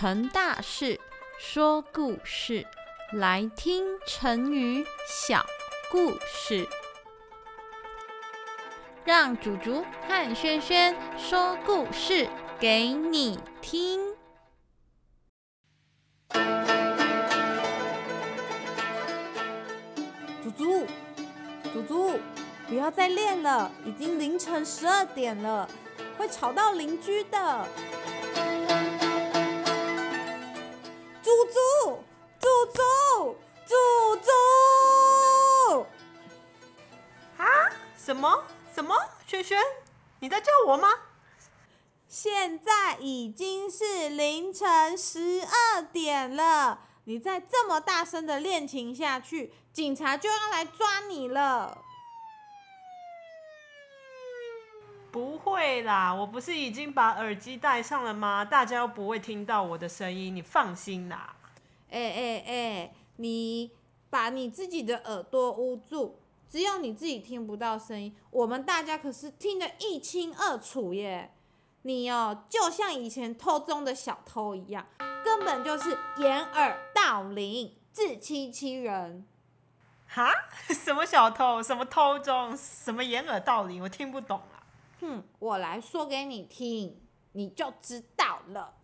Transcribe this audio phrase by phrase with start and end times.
[0.00, 1.00] 成大事，
[1.40, 2.64] 说故事，
[3.14, 5.44] 来听成语小
[5.90, 6.68] 故事。
[9.04, 12.28] 让祖竹和轩轩说故事
[12.60, 14.14] 给你听。
[20.44, 20.86] 祖祖，
[21.72, 22.20] 祖祖，
[22.68, 25.68] 不要再练了，已经凌晨十二点了，
[26.16, 27.66] 会吵到邻居的。
[31.28, 31.60] 祖祖，
[32.40, 32.80] 祖祖，
[33.66, 33.74] 祖
[34.16, 35.86] 祖！
[37.36, 37.44] 啊？
[37.98, 38.44] 什么？
[38.74, 38.96] 什么？
[39.26, 39.62] 轩轩，
[40.20, 40.88] 你在叫我吗？
[42.08, 51.84] 现在已经是凌晨十二点了，你再这么大声的练琴下去，警察就要来抓你了。
[55.10, 58.44] 不会啦，我不是已经把耳机戴上了吗？
[58.44, 61.34] 大家又不会听到我的声音，你放心啦。
[61.90, 63.70] 哎哎哎，你
[64.10, 71.32] 把你自己的耳朵捂住，只有你自己听不到声音，我们大家可是听得一清二楚耶。
[71.82, 74.86] 你哦，就像以前偷钟的小偷一样，
[75.24, 79.26] 根本就是掩耳盗铃、自欺欺人。
[80.06, 80.30] 哈？
[80.68, 81.62] 什么小偷？
[81.62, 82.54] 什么偷钟？
[82.56, 83.82] 什么掩耳盗铃？
[83.82, 84.57] 我听不懂啊。
[85.00, 86.96] 哼，我来说给你听，
[87.32, 88.74] 你就知道了。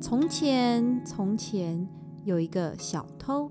[0.00, 1.88] 从前，从前
[2.24, 3.50] 有一个小偷，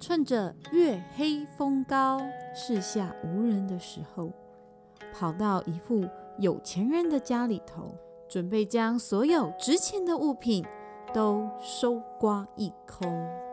[0.00, 2.20] 趁着月黑风高、
[2.54, 4.32] 四下无人的时候，
[5.12, 6.06] 跑到一户
[6.38, 7.94] 有钱人的家里头，
[8.30, 10.64] 准备将所有值钱的物品
[11.12, 13.51] 都收刮一空。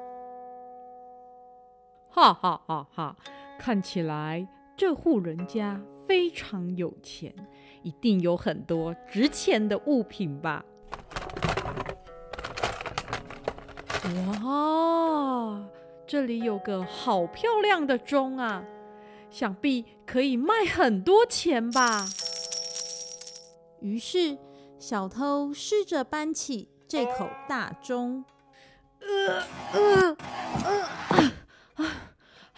[2.10, 3.16] 哈哈哈哈！
[3.58, 7.34] 看起来这户人家非常有钱，
[7.84, 10.66] 一定有很多值钱的物品吧？
[14.44, 15.64] 哇，
[16.08, 18.64] 这里有个好漂亮的钟啊，
[19.30, 22.06] 想必可以卖很多钱吧。
[23.82, 24.38] 于是，
[24.80, 28.26] 小偷试着搬起这口大钟，
[29.00, 29.44] 呃
[29.74, 30.18] 呃
[30.66, 30.90] 呃，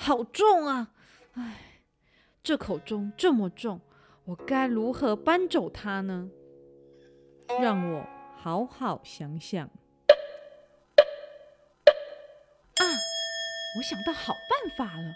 [0.03, 0.89] 好重啊！
[1.33, 1.83] 唉，
[2.41, 3.79] 这口钟这么重，
[4.25, 6.27] 我该如何搬走它呢？
[7.61, 9.63] 让我好好想想。
[12.77, 12.83] 啊
[13.77, 15.13] 我想到好办法了，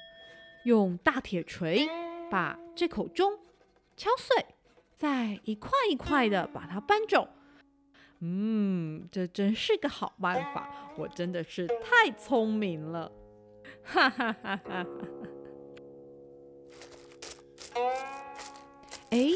[0.65, 1.89] 用大铁锤
[2.29, 3.39] 把这口钟
[3.97, 4.45] 敲碎，
[4.95, 7.27] 再一块一块的把它搬走。
[8.19, 13.11] 嗯，这真是个好办法，我真的是太聪明了，
[13.85, 14.87] 哈哈哈哈哈！
[19.11, 19.31] 哎，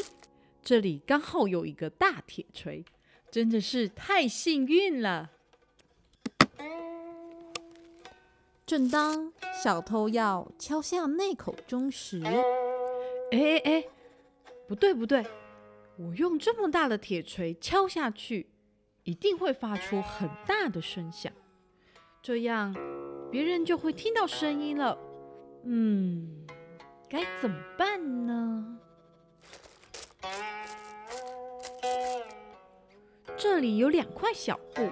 [0.62, 2.84] 这里刚好有一个大铁锤，
[3.30, 5.30] 真的是太幸运了。
[8.66, 12.22] 正当小偷要敲下那口钟时，
[13.32, 13.84] 哎哎，
[14.68, 15.24] 不对不对，
[15.96, 18.48] 我用这么大的铁锤敲下去，
[19.02, 21.32] 一定会发出很大的声响，
[22.22, 22.74] 这样
[23.30, 24.98] 别人就会听到声音了。
[25.64, 26.46] 嗯，
[27.08, 28.78] 该怎么办呢？
[33.36, 34.88] 这里有两块小布，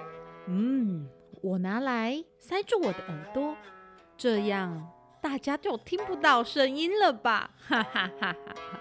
[0.47, 1.07] 嗯。
[1.41, 3.55] 我拿来塞住我的耳朵，
[4.17, 4.91] 这样
[5.21, 7.51] 大家就听不到声音了吧？
[7.65, 8.79] 哈哈哈哈哈！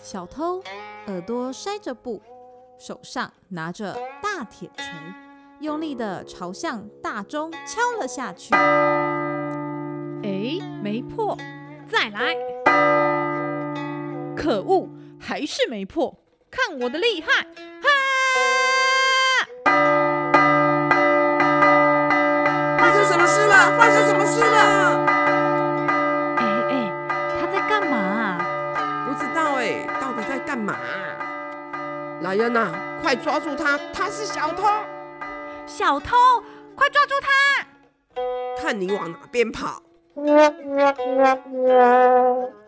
[0.00, 0.62] 小偷
[1.08, 2.22] 耳朵塞着布，
[2.78, 4.84] 手上拿着大铁锤，
[5.60, 8.54] 用力的朝向大钟敲了下去。
[10.22, 11.36] 哎，没破，
[11.86, 12.34] 再来！
[14.36, 14.88] 可恶，
[15.18, 16.18] 还是没破！
[16.50, 17.28] 看我的厉害！
[17.82, 17.88] 哈！
[22.78, 25.04] 发生什么事了？
[26.36, 26.72] 哎哎，
[27.40, 28.38] 他在干嘛？
[29.06, 30.76] 不知道哎，到底在干嘛？
[32.20, 33.78] 来人呐，快抓住他！
[33.92, 34.68] 他是小偷！
[35.66, 36.16] 小偷，
[36.74, 37.66] 快抓住他！
[38.62, 39.82] 看你往哪边跑！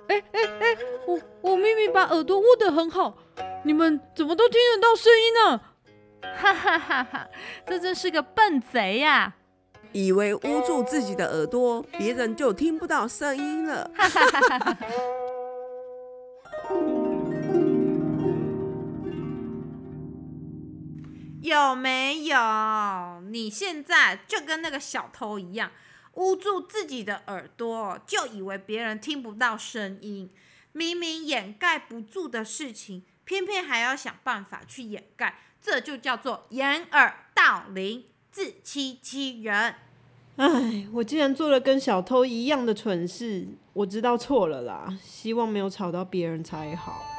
[0.09, 0.77] 哎哎哎，
[1.07, 3.17] 我我明明把耳朵捂得很好，
[3.65, 5.61] 你们怎么都听得到声音呢？
[6.37, 7.29] 哈哈哈哈，
[7.67, 9.35] 这真是个笨贼呀！
[9.93, 13.91] 以为捂住自己的耳朵，别人就听不到声音了。
[21.47, 23.21] 有没有？
[23.31, 25.71] 你现在就跟那个小偷一样，
[26.15, 30.29] 捂住自己的耳朵，就以为别人听不到声音。
[30.73, 39.77] 明明掩盖不住的事情，偏偏还要想办法去掩盖，这就叫做掩耳盗铃，自欺欺人。
[40.35, 47.16] 唉，我竟然做了跟小偷一样的蠢事，我知道错了啦，希望没有吵到别人才好。